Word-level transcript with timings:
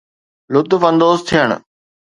لطف 0.53 0.81
اندوز 0.89 1.19
ٿيڻ 1.29 1.49